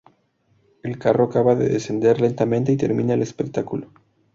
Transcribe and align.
El 0.81 0.97
carro 0.97 1.25
acaba 1.25 1.53
de 1.53 1.69
descender 1.69 2.21
lentamente 2.21 2.71
y 2.71 2.75
termina 2.77 3.13
el 3.13 3.21
espectáculo. 3.21 3.91